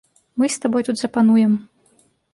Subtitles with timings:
[0.41, 1.53] Мы з табой тут запануем.